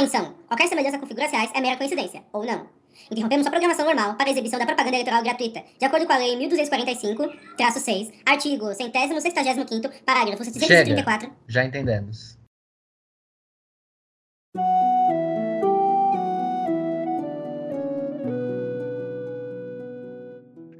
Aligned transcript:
Atenção! 0.00 0.34
Qualquer 0.48 0.66
semelhança 0.66 0.98
com 0.98 1.06
figuras 1.06 1.30
reais 1.30 1.50
é 1.54 1.60
mera 1.60 1.76
coincidência, 1.76 2.22
ou 2.32 2.42
não. 2.42 2.66
Interrompemos 3.10 3.46
a 3.46 3.50
programação 3.50 3.84
normal 3.84 4.14
para 4.14 4.30
a 4.30 4.32
exibição 4.32 4.58
da 4.58 4.64
propaganda 4.64 4.96
eleitoral 4.96 5.22
gratuita, 5.22 5.62
de 5.78 5.84
acordo 5.84 6.06
com 6.06 6.12
a 6.14 6.16
Lei 6.16 6.38
1245-6, 6.38 8.10
artigo 8.24 8.72
165 8.72 9.90
parágrafo 10.06 10.42
634. 10.42 11.28
Chega. 11.28 11.36
Já 11.46 11.64
entendemos. 11.66 12.38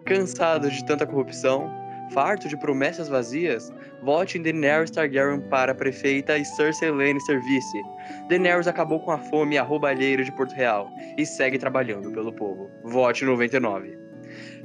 Cansados 0.06 0.72
de 0.72 0.84
tanta 0.86 1.06
corrupção, 1.06 1.70
farto 2.12 2.48
de 2.48 2.56
promessas 2.56 3.08
vazias, 3.08 3.72
vote 4.02 4.38
em 4.38 4.42
Daenerys 4.42 4.90
Targaryen 4.90 5.40
para 5.48 5.74
prefeita 5.74 6.36
e 6.36 6.44
Cersei 6.44 6.90
Lannister 6.90 7.40
vice. 7.42 7.82
Daenerys 8.28 8.66
acabou 8.66 9.00
com 9.00 9.10
a 9.10 9.18
fome 9.18 9.54
e 9.54 9.58
a 9.58 9.62
roubalheira 9.62 10.24
de 10.24 10.32
Porto 10.32 10.54
Real 10.54 10.90
e 11.16 11.24
segue 11.24 11.58
trabalhando 11.58 12.10
pelo 12.12 12.32
povo. 12.32 12.70
Vote 12.84 13.24
99. 13.24 13.98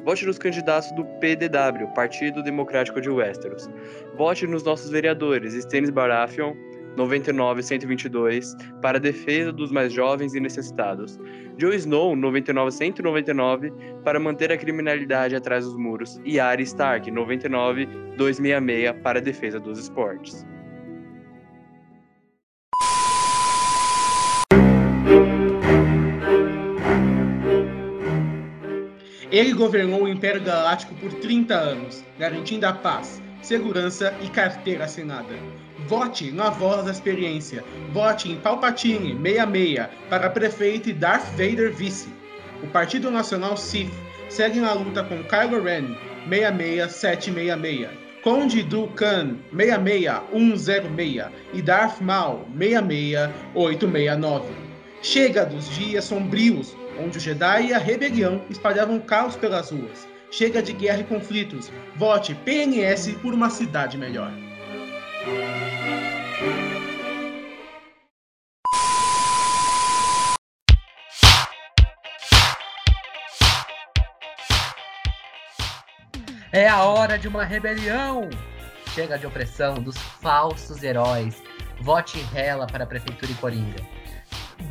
Vote 0.03 0.25
nos 0.25 0.37
candidatos 0.37 0.91
do 0.91 1.03
PDW, 1.19 1.87
Partido 1.95 2.43
Democrático 2.43 3.01
de 3.01 3.09
Westeros. 3.09 3.67
Vote 4.15 4.45
nos 4.45 4.63
nossos 4.63 4.91
vereadores 4.91 5.53
Stannis 5.55 5.89
Baratheon, 5.89 6.53
99-122 6.95 8.55
para 8.81 8.97
a 8.97 9.01
defesa 9.01 9.51
dos 9.51 9.71
mais 9.71 9.91
jovens 9.93 10.33
e 10.33 10.39
necessitados. 10.39 11.19
Joe 11.57 11.75
Snow, 11.75 12.15
99-199 12.15 13.71
para 14.03 14.19
manter 14.19 14.51
a 14.51 14.57
criminalidade 14.57 15.35
atrás 15.35 15.65
dos 15.65 15.77
muros. 15.77 16.19
E 16.25 16.39
Arya 16.39 16.63
Stark, 16.63 17.09
99-266 17.11 19.01
para 19.01 19.19
a 19.19 19.21
defesa 19.21 19.59
dos 19.59 19.79
esportes. 19.79 20.45
Ele 29.31 29.53
governou 29.53 30.03
o 30.03 30.07
Império 30.07 30.41
Galáctico 30.41 30.95
por 30.95 31.11
30 31.11 31.53
anos, 31.53 32.05
garantindo 32.17 32.65
a 32.67 32.71
paz, 32.71 33.21
segurança 33.45 34.13
e 34.21 34.29
carteira 34.29 34.85
assinada. 34.85 35.35
Vote 35.87 36.31
na 36.31 36.49
voz 36.49 36.83
da 36.85 36.91
experiência. 36.91 37.63
Vote 37.93 38.31
em 38.31 38.37
Palpatine 38.37 39.13
66 39.13 39.87
para 40.09 40.29
prefeito 40.29 40.89
e 40.89 40.93
Darth 40.93 41.27
Vader 41.31 41.71
vice. 41.71 42.09
O 42.63 42.67
Partido 42.67 43.11
Nacional 43.11 43.55
Sith 43.55 43.93
segue 44.29 44.59
na 44.59 44.73
luta 44.73 45.03
com 45.03 45.23
Kylo 45.23 45.61
Ren 45.61 45.95
66766, 46.27 47.89
Conde 48.23 48.63
Du 48.63 48.87
Khan 48.87 49.37
66106 49.51 51.25
e 51.53 51.61
Darth 51.61 52.01
Maul 52.01 52.47
66869. 52.57 54.45
Chega 55.03 55.45
dos 55.45 55.69
dias 55.69 56.05
sombrios 56.05 56.75
onde 56.99 57.19
o 57.19 57.21
Jedi 57.21 57.67
e 57.67 57.73
a 57.73 57.77
rebelião 57.77 58.41
espalhavam 58.49 58.99
caos 58.99 59.35
pelas 59.35 59.69
ruas. 59.69 60.14
Chega 60.31 60.61
de 60.61 60.73
guerra 60.73 61.01
e 61.01 61.03
conflitos. 61.03 61.71
Vote 61.95 62.35
PNS 62.35 63.13
por 63.21 63.33
uma 63.33 63.49
cidade 63.49 63.97
melhor. 63.97 64.31
É 76.51 76.69
a 76.69 76.83
hora 76.83 77.17
de 77.19 77.27
uma 77.27 77.43
rebelião! 77.43 78.29
Chega 78.93 79.17
de 79.17 79.27
opressão 79.27 79.75
dos 79.75 79.97
falsos 79.97 80.81
heróis. 80.83 81.43
Vote 81.81 82.17
rela 82.33 82.65
para 82.65 82.85
a 82.85 82.87
Prefeitura 82.87 83.31
e 83.31 83.35
Coringa. 83.35 83.83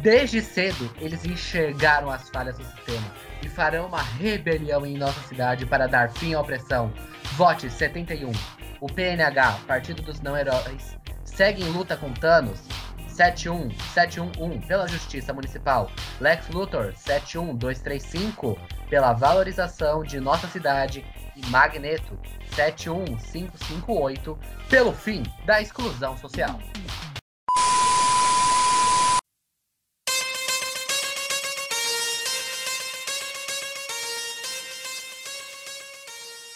Desde 0.01 0.41
cedo, 0.41 0.91
eles 0.99 1.25
enxergaram 1.27 2.11
as 2.11 2.31
falhas 2.31 2.57
do 2.57 2.65
sistema 2.65 3.13
e 3.45 3.49
farão 3.49 3.87
uma 3.87 4.03
rebelião 4.03 4.87
em 4.87 4.97
nossa 4.97 5.21
cidade 5.29 5.67
para 5.67 5.87
dar 5.87 6.11
fim 6.11 6.35
à 6.35 6.41
opressão. 6.41 6.93
Vote 7.37 7.69
71. 7.71 8.33
O 8.81 8.87
PNH, 8.87 9.61
Partido 9.67 10.03
dos 10.03 10.21
Não 10.21 10.37
Heróis, 10.37 10.97
segue 11.25 11.63
em 11.63 11.69
luta 11.71 11.97
com 11.97 12.13
Thanos. 12.13 12.61
71 13.09 13.71
711 13.95 14.67
pela 14.67 14.89
Justiça 14.89 15.33
Municipal. 15.33 15.91
Lex 16.21 16.49
Luthor 16.49 16.93
71235 16.97 18.59
pela 18.91 19.13
valorização 19.13 20.03
de 20.03 20.19
nossa 20.19 20.49
cidade 20.49 21.05
e 21.37 21.47
Magneto 21.47 22.19
71558 22.57 24.39
pelo 24.69 24.93
fim 24.93 25.23
da 25.47 25.63
exclusão 25.63 26.17
social. 26.17 26.59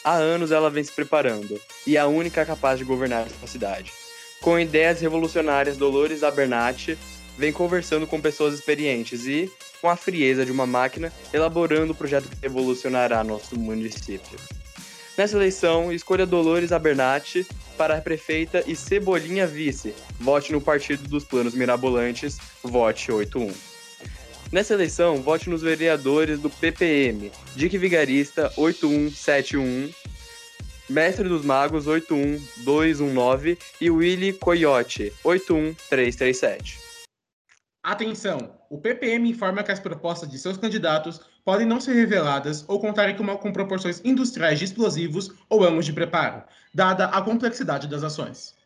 Há 0.09 0.15
anos 0.15 0.53
ela 0.53 0.71
vem 0.71 0.83
se 0.83 0.91
preparando, 0.91 1.61
e 1.87 1.99
é 1.99 2.01
a 2.01 2.07
única 2.07 2.43
capaz 2.47 2.79
de 2.79 2.85
governar 2.87 3.27
essa 3.27 3.47
cidade. 3.47 3.93
Com 4.41 4.59
ideias 4.59 5.03
revolucionárias, 5.03 5.77
Dolores 5.77 6.23
Abernathy 6.23 6.97
vem 7.37 7.53
conversando 7.53 8.07
com 8.07 8.19
pessoas 8.19 8.55
experientes 8.55 9.27
e, 9.27 9.53
com 9.83 9.91
a 9.91 9.97
frieza 9.97 10.47
de 10.47 10.51
uma 10.51 10.67
máquina, 10.67 11.13
elaborando 11.31 11.93
o 11.93 11.95
projeto 11.95 12.27
que 12.27 12.41
revolucionará 12.41 13.23
nosso 13.23 13.59
município. 13.59 14.39
Nessa 15.15 15.37
eleição, 15.37 15.93
escolha 15.93 16.25
Dolores 16.25 16.73
Abernathy 16.73 17.47
para 17.77 18.01
prefeita 18.01 18.65
e 18.67 18.75
Cebolinha 18.75 19.47
vice. 19.47 19.95
Vote 20.19 20.53
no 20.53 20.61
Partido 20.63 21.07
dos 21.07 21.23
Planos 21.23 21.53
Mirabolantes, 21.53 22.39
vote 22.63 23.13
81. 23.13 23.53
Nessa 24.51 24.73
eleição, 24.73 25.21
vote 25.21 25.51
nos 25.51 25.61
vereadores 25.61 26.41
do 26.41 26.49
PPM, 26.49 27.31
Dick 27.55 27.77
Vigarista 27.77 28.51
8171, 28.57 29.91
Mestre 30.89 31.29
dos 31.29 31.45
Magos 31.45 31.87
81219 31.87 33.59
e 33.79 33.91
Willy 33.91 34.33
Coyote 34.33 35.13
81337. 35.23 36.79
Atenção! 37.83 38.59
O 38.71 38.79
PPM 38.79 39.29
informa 39.29 39.63
que 39.63 39.71
as 39.71 39.79
propostas 39.79 40.31
de 40.31 40.39
seus 40.39 40.57
candidatos 40.57 41.21
podem 41.45 41.67
não 41.67 41.79
ser 41.79 41.93
reveladas 41.93 42.65
ou 42.67 42.81
contarem 42.81 43.15
com, 43.17 43.27
com 43.37 43.53
proporções 43.53 44.01
industriais 44.03 44.59
de 44.59 44.65
explosivos 44.65 45.31
ou 45.49 45.63
anos 45.63 45.85
de 45.85 45.93
preparo, 45.93 46.43
dada 46.75 47.05
a 47.07 47.21
complexidade 47.21 47.87
das 47.87 48.03
ações. 48.03 48.58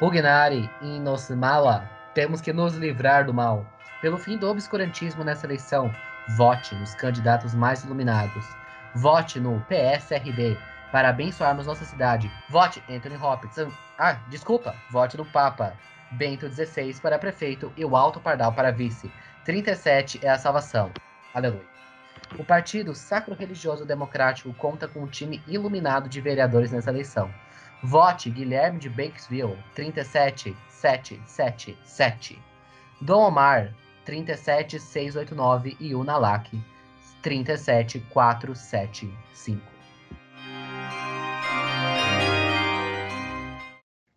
Pugnari 0.00 0.70
in 0.80 1.00
nos 1.00 1.28
mala, 1.28 1.86
temos 2.14 2.40
que 2.40 2.54
nos 2.54 2.74
livrar 2.74 3.26
do 3.26 3.34
mal. 3.34 3.66
Pelo 4.00 4.16
fim 4.16 4.38
do 4.38 4.48
obscurantismo 4.48 5.22
nessa 5.22 5.44
eleição, 5.44 5.94
vote 6.38 6.74
nos 6.76 6.94
candidatos 6.94 7.54
mais 7.54 7.84
iluminados. 7.84 8.46
Vote 8.94 9.38
no 9.38 9.60
PSRD 9.68 10.56
para 10.90 11.10
abençoarmos 11.10 11.66
nossa 11.66 11.84
cidade. 11.84 12.32
Vote 12.48 12.82
Anthony 12.88 13.16
Hopkins. 13.18 13.70
Ah, 13.98 14.14
desculpa. 14.30 14.74
Vote 14.90 15.18
no 15.18 15.26
Papa 15.26 15.74
Bento 16.12 16.48
XVI 16.48 16.98
para 17.02 17.18
prefeito 17.18 17.70
e 17.76 17.84
o 17.84 17.94
Alto 17.94 18.20
Pardal 18.20 18.54
para 18.54 18.72
vice. 18.72 19.12
37 19.44 20.20
é 20.24 20.30
a 20.30 20.38
salvação. 20.38 20.90
Aleluia. 21.34 21.69
O 22.38 22.44
Partido 22.44 22.94
Sacro 22.94 23.34
Religioso 23.34 23.84
Democrático 23.84 24.54
conta 24.54 24.86
com 24.86 25.02
um 25.02 25.06
time 25.06 25.42
iluminado 25.46 26.08
de 26.08 26.20
vereadores 26.20 26.70
nessa 26.70 26.90
eleição. 26.90 27.28
Vote 27.82 28.30
Guilherme 28.30 28.78
de 28.78 28.88
Bakesville, 28.88 29.58
37777. 29.74 32.38
Dom 33.00 33.28
Omar, 33.28 33.74
37689 34.04 35.76
e 35.80 35.92
Unalac, 35.94 36.50
37475. 37.22 39.60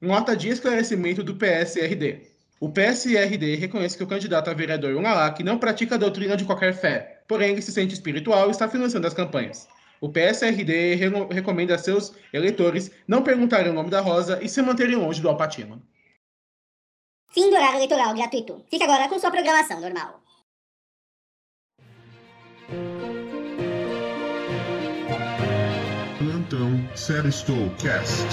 Nota 0.02 0.36
de 0.36 0.50
esclarecimento 0.50 1.24
do 1.24 1.36
PSRD. 1.36 2.24
O 2.60 2.70
PSRD 2.70 3.56
reconhece 3.56 3.98
que 3.98 4.04
o 4.04 4.08
candidato 4.08 4.50
a 4.50 4.54
vereador 4.54 4.96
Unalac 4.96 5.42
não 5.44 5.58
pratica 5.58 5.96
a 5.96 5.98
doutrina 5.98 6.36
de 6.36 6.44
qualquer 6.44 6.74
fé, 6.74 7.13
porém 7.28 7.52
ele 7.52 7.62
se 7.62 7.72
sente 7.72 7.94
espiritual 7.94 8.48
e 8.48 8.52
está 8.52 8.68
financiando 8.68 9.08
as 9.08 9.14
campanhas. 9.14 9.68
O 10.02 10.10
PSRD 10.10 10.96
re 10.96 11.10
recomenda 11.32 11.76
a 11.76 11.78
seus 11.78 12.14
eleitores 12.34 12.92
não 13.08 13.24
perguntarem 13.24 13.72
o 13.72 13.74
nome 13.74 13.90
da 13.90 14.02
Rosa 14.02 14.38
e 14.42 14.50
se 14.50 14.62
manterem 14.62 14.96
longe 14.96 15.22
do 15.22 15.30
Alpatino. 15.30 15.82
Fim 17.32 17.50
do 17.50 17.56
horário 17.56 17.78
eleitoral 17.78 18.14
gratuito. 18.14 18.64
Fique 18.70 18.84
agora 18.84 19.08
com 19.08 19.18
sua 19.18 19.32
programação 19.32 19.80
normal. 19.80 20.22
Plantão 26.20 26.96
Seristow 26.96 27.70
Cast. 27.82 28.28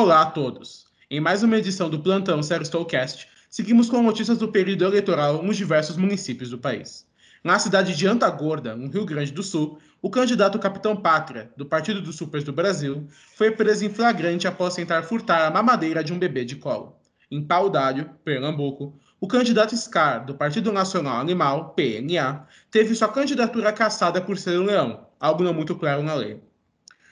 Olá 0.00 0.22
a 0.22 0.26
todos. 0.26 0.86
Em 1.10 1.18
mais 1.18 1.42
uma 1.42 1.56
edição 1.56 1.90
do 1.90 1.98
Plantão 1.98 2.40
Sério 2.40 2.62
Stolcast, 2.62 3.26
seguimos 3.50 3.90
com 3.90 4.00
notícias 4.00 4.38
do 4.38 4.46
período 4.46 4.84
eleitoral 4.84 5.42
nos 5.42 5.56
diversos 5.56 5.96
municípios 5.96 6.50
do 6.50 6.56
país. 6.56 7.04
Na 7.42 7.58
cidade 7.58 7.96
de 7.96 8.06
Antagorda, 8.06 8.76
no 8.76 8.88
Rio 8.88 9.04
Grande 9.04 9.32
do 9.32 9.42
Sul, 9.42 9.80
o 10.00 10.08
candidato 10.08 10.56
Capitão 10.60 10.94
Pátria, 10.94 11.50
do 11.56 11.66
Partido 11.66 12.00
dos 12.00 12.14
Supers 12.14 12.44
do 12.44 12.52
Brasil, 12.52 13.08
foi 13.34 13.50
preso 13.50 13.86
em 13.86 13.88
flagrante 13.88 14.46
após 14.46 14.76
tentar 14.76 15.02
furtar 15.02 15.44
a 15.44 15.50
mamadeira 15.50 16.04
de 16.04 16.12
um 16.12 16.18
bebê 16.18 16.44
de 16.44 16.54
colo. 16.54 16.96
Em 17.28 17.42
Pau 17.42 17.68
d'Alho, 17.68 18.08
Pernambuco, 18.24 18.96
o 19.20 19.26
candidato 19.26 19.76
Scar, 19.76 20.24
do 20.24 20.36
Partido 20.36 20.70
Nacional 20.70 21.20
Animal, 21.20 21.70
PNA, 21.70 22.46
teve 22.70 22.94
sua 22.94 23.08
candidatura 23.08 23.72
cassada 23.72 24.20
por 24.20 24.38
ser 24.38 24.60
um 24.60 24.64
leão, 24.66 25.08
algo 25.18 25.42
não 25.42 25.52
muito 25.52 25.74
claro 25.74 26.04
na 26.04 26.14
lei. 26.14 26.40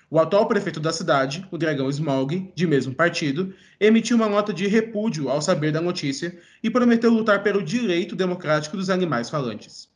O 0.08 0.20
atual 0.20 0.46
prefeito 0.46 0.78
da 0.78 0.92
cidade, 0.92 1.46
o 1.50 1.58
Dragão 1.58 1.90
Smog, 1.90 2.52
de 2.54 2.66
mesmo 2.66 2.94
partido, 2.94 3.52
emitiu 3.80 4.16
uma 4.16 4.28
nota 4.28 4.52
de 4.52 4.68
repúdio 4.68 5.28
ao 5.28 5.42
saber 5.42 5.72
da 5.72 5.80
notícia 5.80 6.40
e 6.62 6.70
prometeu 6.70 7.10
lutar 7.10 7.42
pelo 7.42 7.60
direito 7.60 8.14
democrático 8.14 8.76
dos 8.76 8.88
animais 8.88 9.28
falantes. 9.28 9.88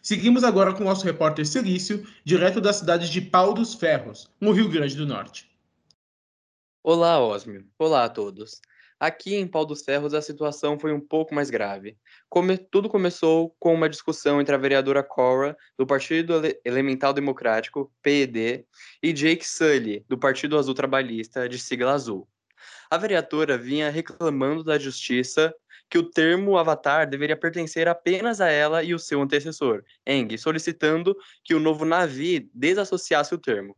Seguimos 0.00 0.44
agora 0.44 0.72
com 0.72 0.82
o 0.82 0.86
nosso 0.86 1.04
repórter 1.04 1.44
Silício, 1.46 2.06
direto 2.24 2.60
da 2.60 2.72
cidade 2.72 3.10
de 3.10 3.20
Pau 3.20 3.52
dos 3.52 3.74
Ferros, 3.74 4.30
no 4.40 4.52
Rio 4.52 4.68
Grande 4.68 4.94
do 4.94 5.06
Norte. 5.06 5.50
Olá, 6.82 7.18
Osmio. 7.18 7.66
Olá 7.76 8.04
a 8.04 8.08
todos. 8.08 8.60
Aqui 8.98 9.34
em 9.34 9.46
Pau 9.46 9.66
dos 9.66 9.82
Ferros 9.82 10.14
a 10.14 10.22
situação 10.22 10.78
foi 10.78 10.92
um 10.92 11.00
pouco 11.00 11.34
mais 11.34 11.50
grave. 11.50 11.98
Come... 12.28 12.56
Tudo 12.56 12.88
começou 12.88 13.54
com 13.58 13.74
uma 13.74 13.88
discussão 13.88 14.40
entre 14.40 14.54
a 14.54 14.58
vereadora 14.58 15.02
Cora, 15.02 15.56
do 15.76 15.86
Partido 15.86 16.34
Ele... 16.34 16.60
Elemental 16.64 17.12
Democrático, 17.12 17.92
PED, 18.02 18.64
e 19.02 19.12
Jake 19.12 19.46
Sully, 19.46 20.04
do 20.08 20.16
Partido 20.16 20.56
Azul 20.56 20.74
Trabalhista, 20.74 21.48
de 21.48 21.58
sigla 21.58 21.92
azul. 21.92 22.28
A 22.90 22.96
vereadora 22.96 23.58
vinha 23.58 23.90
reclamando 23.90 24.62
da 24.62 24.78
justiça 24.78 25.52
que 25.90 25.98
o 25.98 26.10
termo 26.10 26.56
avatar 26.56 27.08
deveria 27.08 27.36
pertencer 27.36 27.88
apenas 27.88 28.40
a 28.40 28.48
ela 28.48 28.82
e 28.82 28.94
o 28.94 28.98
seu 28.98 29.20
antecessor, 29.20 29.82
Eng, 30.06 30.36
solicitando 30.38 31.16
que 31.42 31.54
o 31.54 31.60
novo 31.60 31.84
Navi 31.84 32.50
desassociasse 32.54 33.34
o 33.34 33.38
termo. 33.38 33.76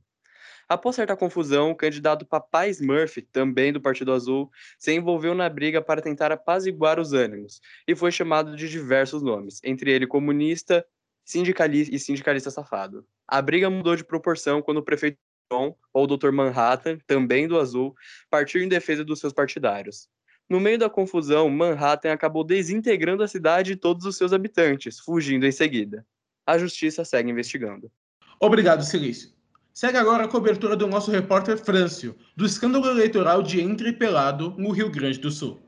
Após 0.69 0.97
certa 0.97 1.17
confusão, 1.17 1.71
o 1.71 1.77
candidato 1.77 2.27
Papai 2.27 2.71
Smurf, 2.71 3.23
também 3.31 3.73
do 3.73 3.81
Partido 3.81 4.13
Azul, 4.13 4.51
se 4.79 4.93
envolveu 4.93 5.33
na 5.33 5.49
briga 5.49 5.81
para 5.81 6.03
tentar 6.03 6.33
apaziguar 6.33 6.99
os 6.99 7.13
ânimos 7.13 7.61
e 7.87 7.95
foi 7.95 8.11
chamado 8.11 8.57
de 8.57 8.69
diversos 8.69 9.23
nomes, 9.23 9.61
entre 9.63 9.93
ele 9.93 10.07
comunista 10.07 10.85
sindicalista 11.25 11.95
e 11.95 11.99
sindicalista 11.99 12.51
safado. 12.51 13.07
A 13.29 13.41
briga 13.41 13.71
mudou 13.71 13.95
de 13.95 14.05
proporção 14.05 14.61
quando 14.61 14.79
o 14.79 14.83
prefeito 14.83 15.19
John, 15.53 15.77
ou 15.93 16.05
o 16.05 16.07
Dr. 16.07 16.33
Manhattan, 16.33 16.99
também 17.07 17.47
do 17.47 17.59
Azul, 17.59 17.95
partiu 18.29 18.61
em 18.63 18.69
defesa 18.69 19.05
dos 19.05 19.21
seus 19.21 19.33
partidários. 19.33 20.09
No 20.49 20.61
meio 20.61 20.79
da 20.79 20.91
confusão, 20.91 21.49
Manhattan 21.49 22.13
acabou 22.13 22.45
desintegrando 22.45 23.23
a 23.23 23.29
cidade 23.29 23.73
e 23.73 23.77
todos 23.77 24.05
os 24.05 24.17
seus 24.17 24.33
habitantes, 24.33 24.99
fugindo 24.99 25.47
em 25.47 25.53
seguida. 25.53 26.05
A 26.45 26.59
justiça 26.59 27.05
segue 27.05 27.31
investigando. 27.31 27.91
Obrigado, 28.41 28.85
Silício. 28.85 29.36
Segue 29.77 29.99
agora 29.99 30.25
a 30.25 30.29
cobertura 30.29 30.75
do 30.75 30.87
nosso 30.87 31.11
repórter 31.11 31.59
Frâncio, 31.59 32.17
do 32.35 32.47
escândalo 32.47 32.87
eleitoral 32.87 33.43
de 33.43 33.61
Entrepelado, 33.61 34.55
no 34.57 34.71
Rio 34.71 34.91
Grande 34.91 35.21
do 35.21 35.31
Sul. 35.31 35.61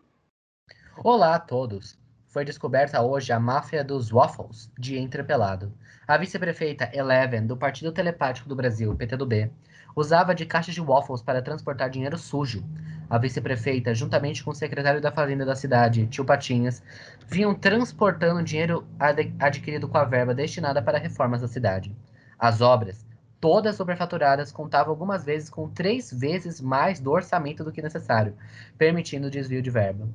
Olá 1.05 1.35
a 1.35 1.39
todos. 1.39 1.99
Foi 2.27 2.43
descoberta 2.43 3.03
hoje 3.03 3.35
a 3.35 3.39
máfia 3.39 3.85
dos 3.85 4.11
waffles 4.11 4.73
de 4.79 4.97
Entrepelado. 4.97 5.75
A 6.07 6.17
vice-prefeita 6.17 6.89
Eleven, 6.95 7.47
do 7.47 7.55
Partido 7.55 7.93
Telepático 7.93 8.49
do 8.49 8.57
Brasil, 8.57 8.97
PTDB, 8.97 9.51
usava 9.95 10.35
de 10.35 10.47
caixas 10.47 10.75
de 10.75 10.81
waffles 10.81 11.21
para 11.21 11.43
transportar 11.43 11.91
dinheiro 11.91 12.17
sujo. 12.17 12.65
A 13.11 13.19
vice-prefeita, 13.19 13.95
juntamente 13.95 14.43
com 14.43 14.53
o 14.53 14.55
secretário 14.55 15.03
da 15.03 15.13
Fazenda 15.13 15.45
da 15.45 15.55
cidade, 15.55 16.07
Tio 16.07 16.25
Patinhas, 16.25 16.83
vinham 17.27 17.55
transportando 17.55 18.43
dinheiro 18.43 18.87
ad 18.99 19.35
adquirido 19.39 19.87
com 19.87 19.99
a 19.99 20.05
verba 20.05 20.35
destinada 20.35 20.81
para 20.81 20.97
reformas 20.97 21.43
da 21.43 21.47
cidade. 21.47 21.95
As 22.39 22.63
obras 22.63 23.07
todas 23.41 23.77
sobrefaturadas, 23.77 24.53
contavam 24.53 24.91
algumas 24.91 25.25
vezes 25.25 25.49
com 25.49 25.69
três 25.69 26.13
vezes 26.13 26.61
mais 26.61 27.01
do 27.01 27.11
orçamento 27.11 27.65
do 27.65 27.73
que 27.73 27.83
necessário, 27.83 28.37
permitindo 28.77 29.29
o 29.29 29.31
desvio 29.31 29.63
de 29.63 29.71
verba. 29.71 30.09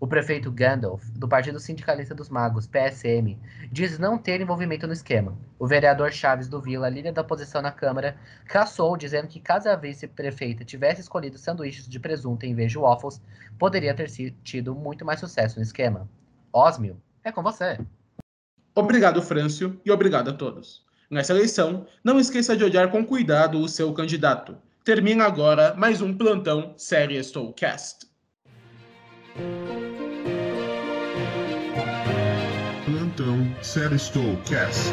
O 0.00 0.06
prefeito 0.06 0.50
Gandalf, 0.50 1.02
do 1.10 1.26
Partido 1.26 1.58
Sindicalista 1.58 2.14
dos 2.14 2.28
Magos, 2.28 2.66
PSM, 2.66 3.38
diz 3.70 3.98
não 3.98 4.18
ter 4.18 4.40
envolvimento 4.40 4.86
no 4.86 4.92
esquema. 4.92 5.34
O 5.58 5.66
vereador 5.66 6.12
Chaves 6.12 6.48
do 6.48 6.60
Vila, 6.60 6.90
líder 6.90 7.12
da 7.12 7.22
oposição 7.22 7.62
na 7.62 7.70
Câmara, 7.70 8.16
caçou, 8.44 8.96
dizendo 8.96 9.28
que 9.28 9.40
caso 9.40 9.68
a 9.68 9.76
vice-prefeita 9.76 10.64
tivesse 10.64 11.00
escolhido 11.00 11.38
sanduíches 11.38 11.88
de 11.88 11.98
presunto 11.98 12.44
em 12.44 12.54
vez 12.54 12.72
de 12.72 12.78
waffles, 12.78 13.22
poderia 13.58 13.94
ter 13.94 14.10
tido 14.42 14.74
muito 14.74 15.04
mais 15.04 15.20
sucesso 15.20 15.56
no 15.56 15.62
esquema. 15.62 16.06
Osmio, 16.52 17.00
é 17.22 17.32
com 17.32 17.42
você. 17.42 17.78
Obrigado, 18.74 19.22
Frâncio, 19.22 19.80
e 19.84 19.90
obrigado 19.90 20.28
a 20.28 20.32
todos. 20.34 20.84
Nessa 21.14 21.32
eleição, 21.32 21.86
não 22.02 22.18
esqueça 22.18 22.56
de 22.56 22.64
olhar 22.64 22.90
com 22.90 23.06
cuidado 23.06 23.60
o 23.60 23.68
seu 23.68 23.92
candidato. 23.92 24.56
Termina 24.82 25.24
agora 25.24 25.72
mais 25.76 26.02
um 26.02 26.12
plantão 26.12 26.74
Série 26.76 27.16
Stolcast. 27.20 28.08
Plantão 32.84 33.54
Série 33.62 33.94
Stolcast. 33.94 34.92